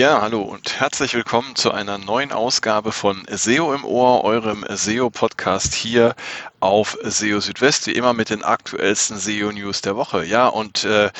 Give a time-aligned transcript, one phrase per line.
[0.00, 5.74] Ja, hallo und herzlich willkommen zu einer neuen Ausgabe von SEO im Ohr, eurem SEO-Podcast
[5.74, 6.14] hier
[6.58, 10.24] auf SEO Südwest, wie immer mit den aktuellsten SEO-News der Woche.
[10.24, 11.10] Ja, und äh,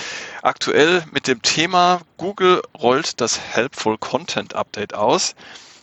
[0.40, 5.34] aktuell mit dem Thema Google rollt das Helpful Content Update aus,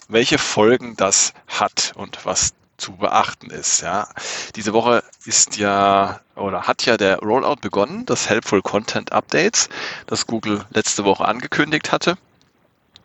[0.07, 3.81] welche Folgen das hat und was zu beachten ist.
[3.81, 4.07] Ja,
[4.55, 9.69] diese Woche ist ja oder hat ja der Rollout begonnen, das Helpful Content Updates,
[10.07, 12.17] das Google letzte Woche angekündigt hatte.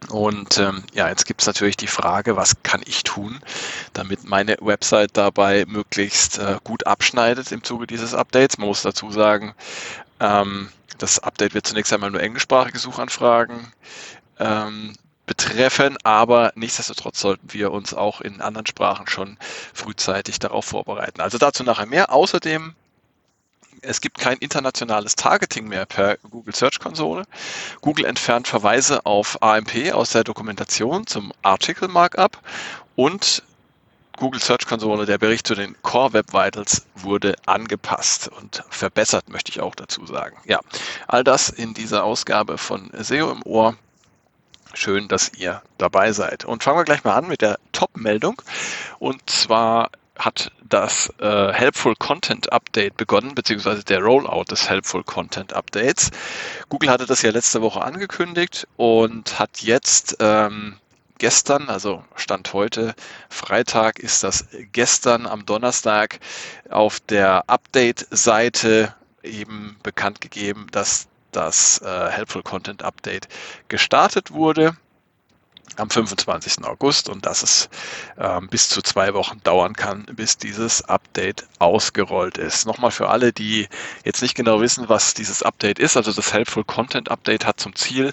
[0.09, 3.41] Und ähm, ja, jetzt gibt es natürlich die Frage, was kann ich tun,
[3.93, 8.59] damit meine Website dabei möglichst äh, gut abschneidet im Zuge dieses Updates.
[8.59, 9.55] Man muss dazu sagen,
[10.20, 13.73] ähm, das Update wird zunächst einmal nur englischsprachige Suchanfragen
[14.38, 14.95] ähm,
[15.27, 19.38] betreffen, aber nichtsdestotrotz sollten wir uns auch in anderen Sprachen schon
[19.73, 21.21] frühzeitig darauf vorbereiten.
[21.21, 22.12] Also dazu nachher mehr.
[22.12, 22.74] Außerdem
[23.83, 27.25] es gibt kein internationales Targeting mehr per Google Search Konsole.
[27.80, 32.41] Google entfernt Verweise auf AMP aus der Dokumentation zum Article Markup
[32.97, 33.43] und
[34.19, 39.51] Google Search Konsole, der Bericht zu den Core Web Vitals wurde angepasst und verbessert, möchte
[39.51, 40.37] ich auch dazu sagen.
[40.45, 40.61] Ja,
[41.09, 43.74] all das in dieser Ausgabe von SEO im Ohr.
[44.74, 46.45] Schön, dass ihr dabei seid.
[46.45, 48.41] Und fangen wir gleich mal an mit der Top-Meldung.
[48.99, 49.91] Und zwar
[50.24, 56.10] hat das äh, Helpful Content Update begonnen, beziehungsweise der Rollout des Helpful Content Updates.
[56.68, 60.76] Google hatte das ja letzte Woche angekündigt und hat jetzt ähm,
[61.18, 62.95] gestern, also Stand heute,
[63.28, 66.20] Freitag ist das gestern am Donnerstag
[66.70, 73.28] auf der Update-Seite eben bekannt gegeben, dass das äh, Helpful Content Update
[73.69, 74.76] gestartet wurde
[75.77, 76.65] am 25.
[76.65, 77.69] August und dass es
[78.19, 82.67] ähm, bis zu zwei Wochen dauern kann, bis dieses Update ausgerollt ist.
[82.67, 83.69] Nochmal für alle, die
[84.05, 85.97] jetzt nicht genau wissen, was dieses Update ist.
[85.97, 88.12] Also das Helpful Content Update hat zum Ziel,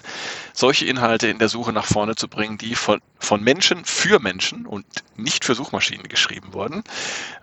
[0.54, 4.66] solche Inhalte in der Suche nach vorne zu bringen, die von, von Menschen für Menschen
[4.66, 4.86] und
[5.16, 6.82] nicht für Suchmaschinen geschrieben wurden.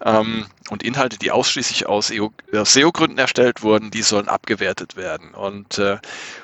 [0.03, 2.19] Ähm, und Inhalte, die ausschließlich aus, e
[2.51, 5.33] SEO-Gründen erstellt wurden, die sollen abgewertet werden.
[5.33, 5.97] Und äh,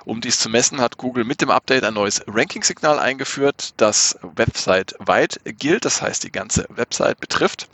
[0.06, 5.40] um dies zu messen, hat Google mit dem Update ein neues Ranking-Signal eingeführt das website-weit
[5.46, 7.68] gilt, das heißt die ganze Website betrifft.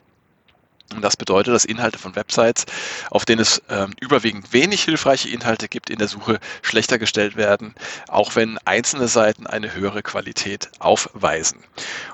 [0.96, 2.66] Und das bedeutet, dass Inhalte von Websites,
[3.12, 7.76] auf denen es ähm, überwiegend wenig hilfreiche Inhalte gibt, in der Suche schlechter gestellt werden,
[8.08, 11.60] auch wenn einzelne Seiten eine höhere Qualität aufweisen.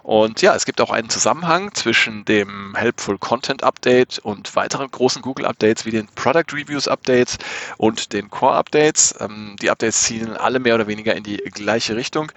[0.03, 5.21] Und ja, es gibt auch einen Zusammenhang zwischen dem Helpful Content Update und weiteren großen
[5.21, 7.37] Google Updates wie den Product Reviews Updates
[7.77, 9.15] und den Core Updates.
[9.21, 12.29] Ähm, die Updates zielen alle mehr oder weniger in die gleiche Richtung.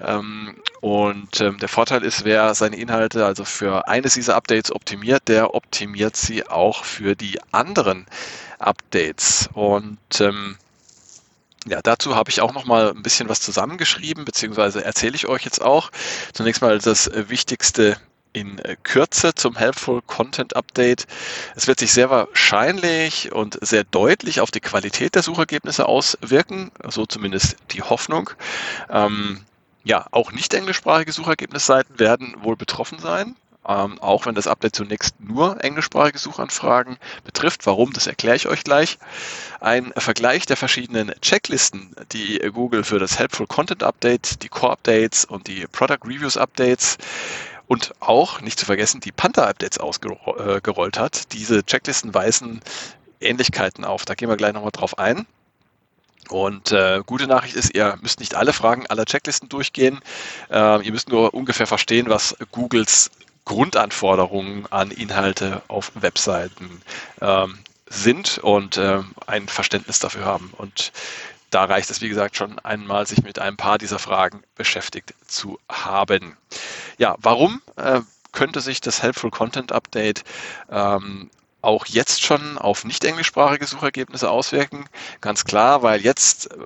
[0.00, 5.28] Ähm, und ähm, der Vorteil ist, wer seine Inhalte also für eines dieser Updates optimiert,
[5.28, 8.06] der optimiert sie auch für die anderen
[8.58, 9.50] Updates.
[9.52, 10.56] Und ähm,
[11.66, 15.44] ja, dazu habe ich auch noch mal ein bisschen was zusammengeschrieben, beziehungsweise erzähle ich euch
[15.44, 15.90] jetzt auch.
[16.32, 17.98] Zunächst mal das Wichtigste
[18.32, 21.06] in Kürze zum Helpful Content Update.
[21.56, 27.04] Es wird sich sehr wahrscheinlich und sehr deutlich auf die Qualität der Suchergebnisse auswirken, so
[27.04, 28.30] zumindest die Hoffnung.
[28.88, 29.44] Ähm,
[29.84, 33.36] ja, auch nicht englischsprachige Suchergebnisseiten werden wohl betroffen sein.
[33.68, 37.66] Ähm, auch wenn das Update zunächst nur englischsprachige Suchanfragen betrifft.
[37.66, 38.98] Warum, das erkläre ich euch gleich.
[39.60, 45.26] Ein Vergleich der verschiedenen Checklisten, die Google für das Helpful Content Update, die Core Updates
[45.26, 46.96] und die Product Reviews Updates
[47.66, 51.32] und auch, nicht zu vergessen, die Panther-Updates ausgerollt äh, hat.
[51.32, 52.62] Diese Checklisten weisen
[53.20, 54.06] Ähnlichkeiten auf.
[54.06, 55.26] Da gehen wir gleich nochmal drauf ein.
[56.28, 60.00] Und äh, gute Nachricht ist, ihr müsst nicht alle Fragen aller Checklisten durchgehen.
[60.50, 63.10] Äh, ihr müsst nur ungefähr verstehen, was Googles
[63.44, 66.82] Grundanforderungen an Inhalte auf Webseiten
[67.20, 67.58] ähm,
[67.88, 70.52] sind und äh, ein Verständnis dafür haben.
[70.56, 70.92] Und
[71.50, 75.58] da reicht es, wie gesagt, schon einmal, sich mit ein paar dieser Fragen beschäftigt zu
[75.68, 76.36] haben.
[76.98, 80.22] Ja, warum äh, könnte sich das Helpful Content Update
[80.70, 81.28] ähm,
[81.62, 84.86] auch jetzt schon auf nicht englischsprachige Suchergebnisse auswirken.
[85.20, 86.56] Ganz klar, weil jetzt äh,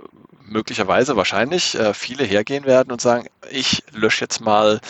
[0.46, 4.81] möglicherweise wahrscheinlich äh, viele hergehen werden und sagen, ich lösche jetzt mal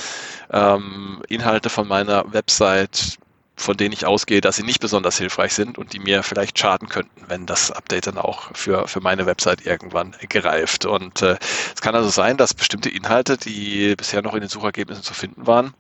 [0.53, 3.19] ähm, Inhalte von meiner Website,
[3.57, 6.89] von denen ich ausgehe, dass sie nicht besonders hilfreich sind und die mir vielleicht schaden
[6.89, 10.87] könnten, wenn das Update dann auch für, für meine Website irgendwann greift.
[10.87, 11.37] Und äh,
[11.75, 15.47] es kann also sein, dass bestimmte Inhalte, die bisher noch in den Suchergebnissen zu finden
[15.47, 15.73] waren,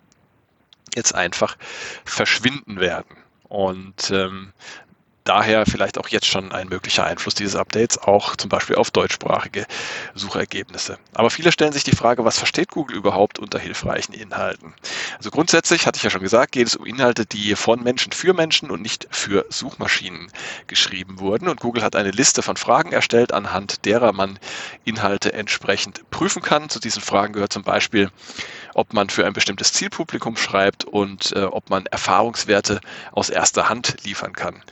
[0.94, 1.56] jetzt einfach
[2.04, 3.23] verschwinden werden.
[3.54, 4.52] Und ähm,
[5.22, 9.64] daher vielleicht auch jetzt schon ein möglicher Einfluss dieses Updates, auch zum Beispiel auf deutschsprachige
[10.14, 10.98] Suchergebnisse.
[11.14, 14.74] Aber viele stellen sich die Frage, was versteht Google überhaupt unter hilfreichen Inhalten?
[15.16, 18.34] Also grundsätzlich, hatte ich ja schon gesagt, geht es um Inhalte, die von Menschen für
[18.34, 20.32] Menschen und nicht für Suchmaschinen
[20.66, 21.46] geschrieben wurden.
[21.46, 24.40] Und Google hat eine Liste von Fragen erstellt, anhand derer man
[24.84, 26.70] Inhalte entsprechend prüfen kann.
[26.70, 28.10] Zu diesen Fragen gehört zum Beispiel,
[28.74, 32.80] ob man für ein bestimmtes Zielpublikum schreibt und äh, ob man Erfahrungswerte
[33.12, 34.62] aus erster Hand liefern kann.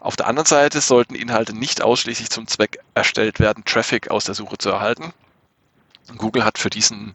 [0.00, 4.34] Auf der anderen Seite sollten Inhalte nicht ausschließlich zum Zweck erstellt werden, Traffic aus der
[4.34, 5.12] Suche zu erhalten.
[6.16, 7.12] Google hat für diesen,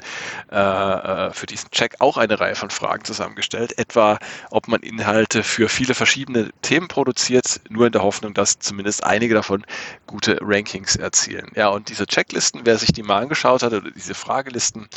[0.51, 4.19] äh, äh, für diesen Check auch eine Reihe von Fragen zusammengestellt, etwa
[4.51, 9.34] ob man Inhalte für viele verschiedene Themen produziert, nur in der Hoffnung, dass zumindest einige
[9.34, 9.66] davon
[10.06, 11.51] gute Rankings erzielen.
[11.56, 14.88] Ja, und diese Checklisten, wer sich die mal angeschaut hat, oder diese Fragelisten,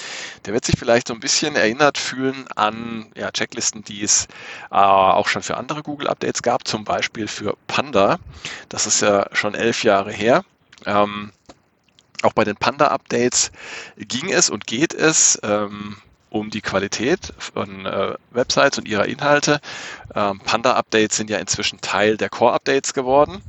[0.44, 4.26] der wird sich vielleicht so ein bisschen erinnert fühlen an ja, Checklisten, die es
[4.70, 8.18] äh, auch schon für andere Google-Updates gab, zum Beispiel für Panda.
[8.68, 10.44] Das ist ja schon elf Jahre her.
[10.84, 11.32] Ähm,
[12.22, 13.50] auch bei den Panda-Updates
[13.96, 15.96] ging es und geht es ähm,
[16.30, 19.60] um die Qualität von äh, Websites und ihrer Inhalte.
[20.14, 23.42] Ähm, Panda-Updates sind ja inzwischen Teil der Core-Updates geworden.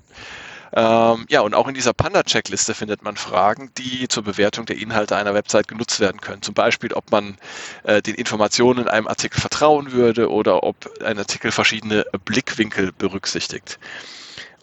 [0.73, 5.15] Ähm, ja, und auch in dieser Panda-Checkliste findet man Fragen, die zur Bewertung der Inhalte
[5.15, 6.41] einer Website genutzt werden können.
[6.41, 7.37] Zum Beispiel, ob man
[7.83, 13.79] äh, den Informationen in einem Artikel vertrauen würde oder ob ein Artikel verschiedene Blickwinkel berücksichtigt.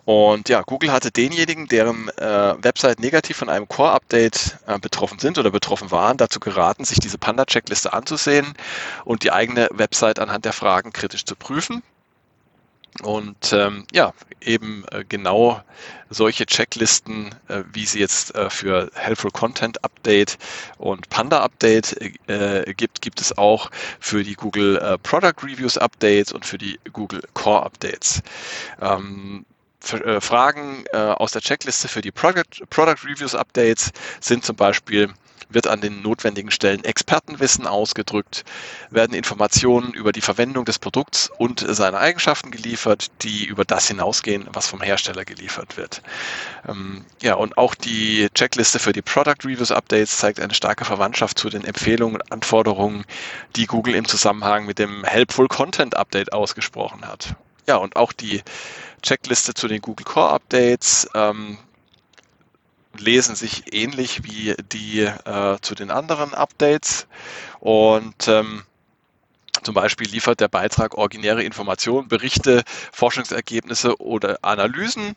[0.05, 5.39] Und ja, Google hatte denjenigen, deren äh, Website negativ von einem Core-Update äh, betroffen sind
[5.39, 8.55] oder betroffen waren, dazu geraten, sich diese Panda-Checkliste anzusehen
[9.05, 11.83] und die eigene Website anhand der Fragen kritisch zu prüfen.
[13.03, 15.61] Und ähm, ja, eben äh, genau
[16.11, 20.39] solche Checklisten, äh, wie sie jetzt äh, für Helpful Content Update
[20.79, 21.97] und Panda Update
[22.29, 26.79] äh, gibt, gibt es auch für die Google äh, Product Reviews Updates und für die
[26.93, 28.23] Google Core Updates.
[28.81, 29.45] Ähm,
[29.93, 33.91] äh, Fragen äh, aus der Checkliste für die Product, Product Reviews Updates
[34.21, 35.13] sind zum Beispiel,
[35.49, 38.45] wird an den notwendigen Stellen Expertenwissen ausgedrückt,
[38.91, 44.49] werden Informationen über die Verwendung des Produkts und seine Eigenschaften geliefert, die über das hinausgehen,
[44.53, 46.03] was vom Hersteller geliefert wird.
[46.69, 51.39] Ähm, ja, und auch die Checkliste für die Product Reviews Updates zeigt eine starke Verwandtschaft
[51.39, 53.05] zu den Empfehlungen und Anforderungen,
[53.57, 57.37] die Google im Zusammenhang mit dem Helpful Content Update ausgesprochen hat.
[57.67, 58.43] Ja, und auch die
[59.03, 61.59] Checkliste zu den Google Core Updates ähm,
[62.99, 67.07] lesen sich ähnlich wie die äh, zu den anderen Updates.
[67.61, 68.65] Und ähm,
[69.63, 72.63] zum Beispiel liefert der Beitrag originäre Informationen, Berichte,
[72.93, 75.17] Forschungsergebnisse oder Analysen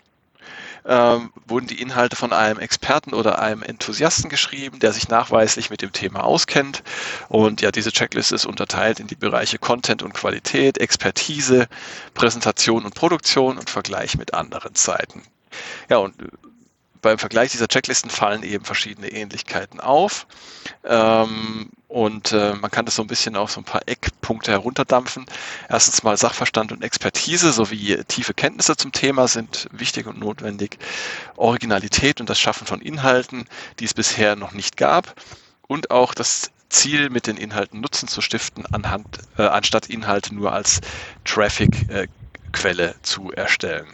[0.88, 5.82] ähm, wurden die Inhalte von einem Experten oder einem Enthusiasten geschrieben, der sich nachweislich mit
[5.82, 6.84] dem Thema auskennt.
[7.28, 11.68] Und ja, diese Checkliste ist unterteilt in die Bereiche Content und Qualität, Expertise,
[12.14, 15.24] Präsentation und Produktion und Vergleich mit anderen Seiten.
[15.90, 16.16] Ja, und
[17.08, 20.28] beim Vergleich dieser Checklisten fallen eben verschiedene Ähnlichkeiten auf.
[20.84, 25.26] Ähm, und äh, man kann das so ein bisschen auf so ein paar Eckpunkte herunterdampfen.
[25.70, 30.80] Erstens mal Sachverstand und Expertise sowie tiefe Kenntnisse zum Thema sind wichtig und notwendig.
[31.38, 33.46] Originalität und das Schaffen von Inhalten,
[33.80, 35.16] die es bisher noch nicht gab.
[35.66, 40.52] Und auch das Ziel, mit den Inhalten Nutzen zu stiften, anhand, äh, anstatt Inhalte nur
[40.52, 40.82] als
[41.24, 43.88] Traffic-Quelle äh, zu erstellen.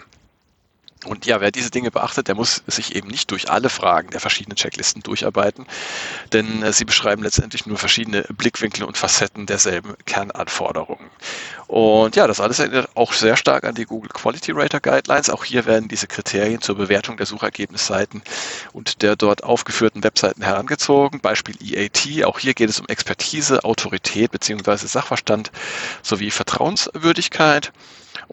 [1.05, 4.19] Und ja, wer diese Dinge beachtet, der muss sich eben nicht durch alle Fragen der
[4.19, 5.65] verschiedenen Checklisten durcharbeiten,
[6.31, 11.09] denn äh, sie beschreiben letztendlich nur verschiedene Blickwinkel und Facetten derselben Kernanforderungen.
[11.67, 15.29] Und ja, das alles erinnert auch sehr stark an die Google Quality Rater Guidelines.
[15.29, 18.21] Auch hier werden diese Kriterien zur Bewertung der Suchergebnisseiten
[18.73, 21.19] und der dort aufgeführten Webseiten herangezogen.
[21.19, 22.25] Beispiel EAT.
[22.25, 24.85] Auch hier geht es um Expertise, Autorität bzw.
[24.85, 25.51] Sachverstand
[26.03, 27.71] sowie Vertrauenswürdigkeit.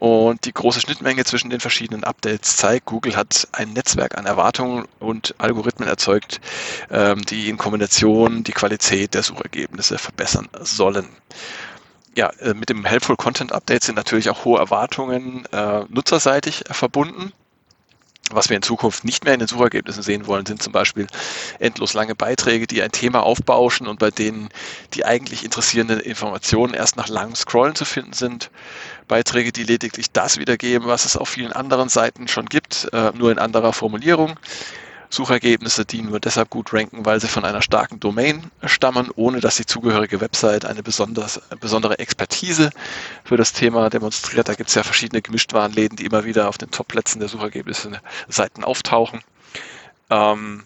[0.01, 4.87] Und die große Schnittmenge zwischen den verschiedenen Updates zeigt, Google hat ein Netzwerk an Erwartungen
[4.97, 6.41] und Algorithmen erzeugt,
[6.89, 11.07] ähm, die in Kombination die Qualität der Suchergebnisse verbessern sollen
[12.15, 17.31] ja, äh, mit dem Helpful Content Update sind natürlich auch hohe Erwartungen äh, nutzerseitig verbunden.
[18.33, 21.07] Was wir in Zukunft nicht mehr in den Suchergebnissen sehen wollen, sind zum Beispiel
[21.59, 24.49] endlos lange Beiträge, die ein Thema aufbauschen und bei denen
[24.93, 28.49] die eigentlich interessierenden Informationen erst nach langem Scrollen zu finden sind.
[29.07, 33.31] Beiträge, die lediglich das wiedergeben, was es auf vielen anderen Seiten schon gibt, äh, nur
[33.31, 34.37] in anderer Formulierung.
[35.11, 39.57] Suchergebnisse, die nur deshalb gut ranken, weil sie von einer starken Domain stammen, ohne dass
[39.57, 42.69] die zugehörige Website eine besonders, besondere Expertise
[43.23, 44.47] für das Thema demonstriert.
[44.47, 48.63] Da gibt es ja verschiedene Gemischtwarenläden, die immer wieder auf den Top-Plätzen der Suchergebnisse Seiten
[48.63, 49.21] auftauchen.
[50.09, 50.63] Ähm,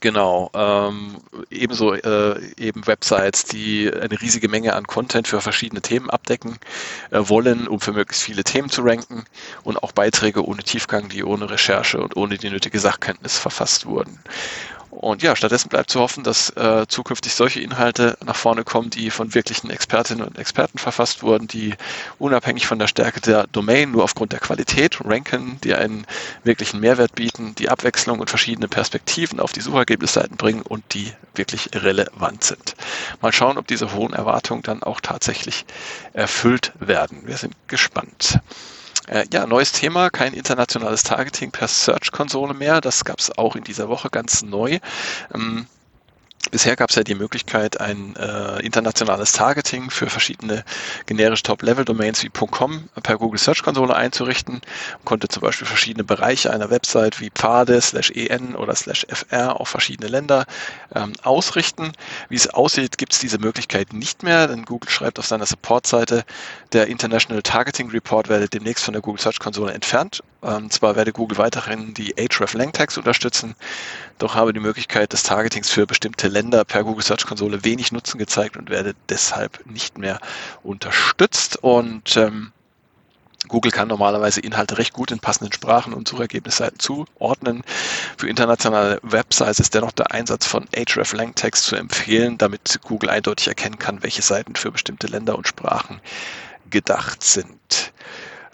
[0.00, 1.16] Genau, ähm,
[1.50, 6.58] ebenso äh, eben Websites, die eine riesige Menge an Content für verschiedene Themen abdecken
[7.10, 9.24] äh, wollen, um für möglichst viele Themen zu ranken
[9.64, 14.20] und auch Beiträge ohne Tiefgang, die ohne Recherche und ohne die nötige Sachkenntnis verfasst wurden.
[14.96, 19.10] Und ja, stattdessen bleibt zu hoffen, dass äh, zukünftig solche Inhalte nach vorne kommen, die
[19.10, 21.74] von wirklichen Expertinnen und Experten verfasst wurden, die
[22.18, 26.06] unabhängig von der Stärke der Domain nur aufgrund der Qualität ranken, die einen
[26.44, 31.68] wirklichen Mehrwert bieten, die Abwechslung und verschiedene Perspektiven auf die Suchergebnisseiten bringen und die wirklich
[31.74, 32.74] relevant sind.
[33.20, 35.66] Mal schauen, ob diese hohen Erwartungen dann auch tatsächlich
[36.14, 37.26] erfüllt werden.
[37.26, 38.40] Wir sind gespannt.
[39.06, 42.80] Äh, ja, neues Thema, kein internationales Targeting per Search-Konsole mehr.
[42.80, 44.78] Das gab es auch in dieser Woche ganz neu.
[45.34, 45.66] Ähm,
[46.50, 50.64] Bisher gab es ja die Möglichkeit, ein äh, internationales Targeting für verschiedene
[51.06, 54.54] generische Top-Level-Domains wie .com per Google Search Konsole einzurichten.
[54.54, 59.60] Man konnte zum Beispiel verschiedene Bereiche einer Website wie Pfade, slash en oder slash fr
[59.60, 60.46] auf verschiedene Länder
[60.94, 61.92] ähm, ausrichten.
[62.28, 66.24] Wie es aussieht, gibt es diese Möglichkeit nicht mehr, denn Google schreibt auf seiner Support-Seite,
[66.72, 70.22] der International Targeting Report werde demnächst von der Google Search Konsole entfernt.
[70.46, 73.56] Ähm, zwar werde Google weiterhin die href Tags unterstützen,
[74.18, 78.18] doch habe die Möglichkeit des Targetings für bestimmte Länder per Google Search Konsole wenig Nutzen
[78.18, 80.20] gezeigt und werde deshalb nicht mehr
[80.62, 81.56] unterstützt.
[81.56, 82.52] Und ähm,
[83.48, 87.62] Google kann normalerweise Inhalte recht gut in passenden Sprachen und Suchergebnisseiten zuordnen.
[88.16, 93.48] Für internationale Websites ist dennoch der Einsatz von href Tags zu empfehlen, damit Google eindeutig
[93.48, 96.00] erkennen kann, welche Seiten für bestimmte Länder und Sprachen
[96.70, 97.92] gedacht sind.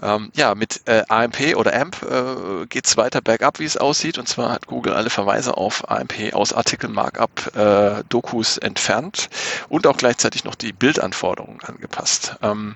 [0.02, 4.18] Ähm, ja, mit äh, AMP oder AMP äh, geht es weiter bergab, wie es aussieht.
[4.18, 9.30] Und zwar hat Google alle Verweise auf AMP aus Artikel-Markup äh, Dokus entfernt
[9.68, 12.36] und auch gleichzeitig noch die Bildanforderungen angepasst.
[12.42, 12.74] Ähm,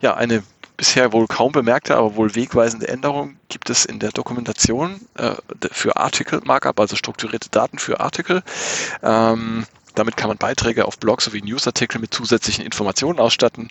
[0.00, 0.42] ja, eine
[0.76, 5.32] bisher wohl kaum bemerkte, aber wohl wegweisende Änderung gibt es in der Dokumentation äh,
[5.72, 8.42] für Artikel Markup, also strukturierte Daten für Artikel.
[9.02, 9.66] Ähm,
[9.98, 13.68] damit kann man Beiträge auf Blogs sowie Newsartikel mit zusätzlichen Informationen ausstatten,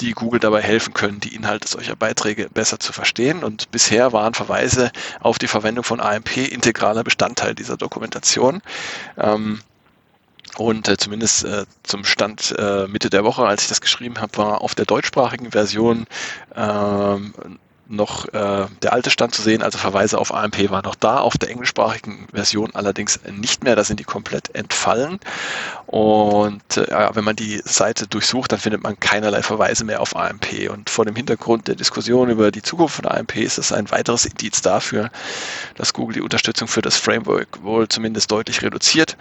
[0.00, 3.44] die Google dabei helfen können, die Inhalte solcher Beiträge besser zu verstehen.
[3.44, 8.62] Und bisher waren Verweise auf die Verwendung von AMP integraler Bestandteil dieser Dokumentation.
[9.18, 9.60] Ähm,
[10.56, 14.36] und äh, zumindest äh, zum Stand äh, Mitte der Woche, als ich das geschrieben habe,
[14.36, 16.06] war auf der deutschsprachigen Version
[16.54, 17.34] ähm,
[17.86, 21.36] noch äh, der alte Stand zu sehen, also Verweise auf AMP war noch da, auf
[21.36, 25.20] der englischsprachigen Version allerdings nicht mehr, da sind die komplett entfallen.
[25.86, 30.70] Und äh, wenn man die Seite durchsucht, dann findet man keinerlei Verweise mehr auf AMP.
[30.70, 34.24] Und vor dem Hintergrund der Diskussion über die Zukunft von AMP ist es ein weiteres
[34.24, 35.10] Indiz dafür,
[35.76, 39.16] dass Google die Unterstützung für das Framework wohl zumindest deutlich reduziert.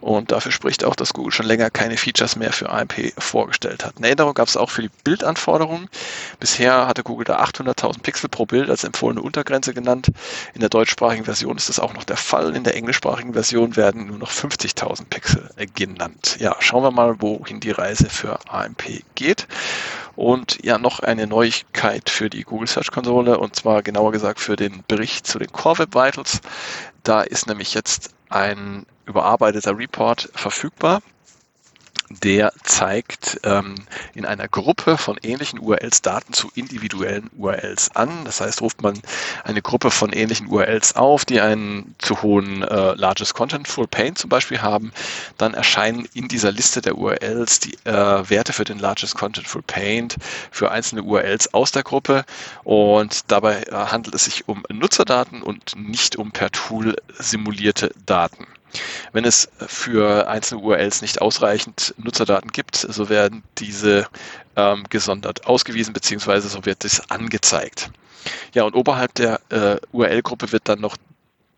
[0.00, 3.96] Und dafür spricht auch, dass Google schon länger keine Features mehr für AMP vorgestellt hat.
[3.96, 5.88] Eine Änderung gab es auch für die Bildanforderungen.
[6.38, 10.10] Bisher hatte Google da 800.000 Pixel pro Bild als empfohlene Untergrenze genannt.
[10.54, 12.54] In der deutschsprachigen Version ist das auch noch der Fall.
[12.56, 16.36] In der englischsprachigen Version werden nur noch 50.000 Pixel genannt.
[16.38, 19.46] Ja, schauen wir mal, wohin die Reise für AMP geht.
[20.14, 24.56] Und ja, noch eine Neuigkeit für die Google Search Konsole und zwar genauer gesagt für
[24.56, 26.40] den Bericht zu den Core Web Vitals.
[27.02, 31.02] Da ist nämlich jetzt ein überarbeiteter Report verfügbar
[32.10, 33.74] der zeigt ähm,
[34.14, 38.24] in einer Gruppe von ähnlichen URLs Daten zu individuellen URLs an.
[38.24, 39.00] Das heißt, ruft man
[39.44, 44.30] eine Gruppe von ähnlichen URLs auf, die einen zu hohen äh, Largest Contentful Paint zum
[44.30, 44.92] Beispiel haben,
[45.36, 50.16] dann erscheinen in dieser Liste der URLs die äh, Werte für den Largest Contentful Paint
[50.50, 52.24] für einzelne URLs aus der Gruppe
[52.64, 58.46] und dabei äh, handelt es sich um Nutzerdaten und nicht um per Tool simulierte Daten.
[59.12, 64.06] Wenn es für einzelne URLs nicht ausreichend Nutzerdaten gibt, so werden diese
[64.56, 67.90] ähm, gesondert ausgewiesen, beziehungsweise so wird es angezeigt.
[68.54, 70.96] Ja, und oberhalb der äh, URL-Gruppe wird dann noch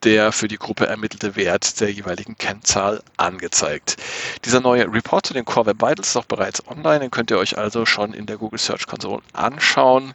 [0.05, 3.97] der für die Gruppe ermittelte Wert der jeweiligen Kennzahl angezeigt.
[4.45, 7.39] Dieser neue Report zu den Core Web Vitals ist auch bereits online, den könnt ihr
[7.39, 10.15] euch also schon in der Google Search Console anschauen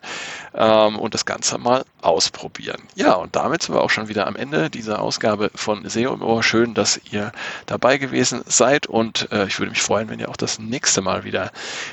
[0.53, 2.81] ähm, und das Ganze mal ausprobieren.
[2.95, 6.21] Ja, und damit sind wir auch schon wieder am Ende dieser Ausgabe von SEO im
[6.21, 6.43] Ohr.
[6.43, 7.31] Schön, dass ihr
[7.65, 11.23] dabei gewesen seid und äh, ich würde mich freuen, wenn ihr auch das nächste Mal
[11.23, 11.51] wieder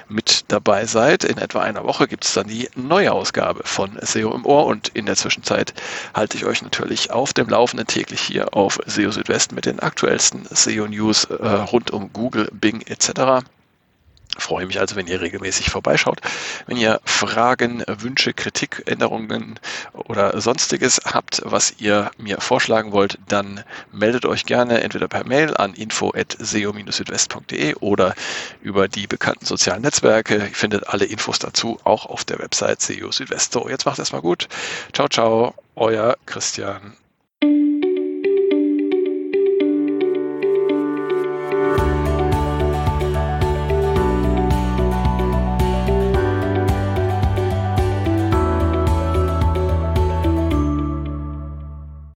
[0.09, 1.25] mit dabei seid.
[1.25, 4.89] In etwa einer Woche gibt es dann die neue Ausgabe von SEO im Ohr und
[4.89, 5.75] in der Zwischenzeit
[6.15, 10.47] halte ich euch natürlich auf dem Laufenden täglich hier auf SEO Südwest mit den aktuellsten
[10.51, 13.45] SEO-News äh, rund um Google, Bing etc.
[14.41, 16.21] Freue mich also, wenn ihr regelmäßig vorbeischaut.
[16.67, 19.61] Wenn ihr Fragen, Wünsche, Kritik, Änderungen
[19.93, 25.55] oder sonstiges habt, was ihr mir vorschlagen wollt, dann meldet euch gerne entweder per Mail
[25.57, 28.15] an info@seo-südwest.de oder
[28.63, 30.37] über die bekannten sozialen Netzwerke.
[30.37, 33.53] Ihr findet alle Infos dazu auch auf der Website SEO Südwest.
[33.53, 34.49] So, jetzt macht es mal gut.
[34.95, 36.97] Ciao, ciao, euer Christian.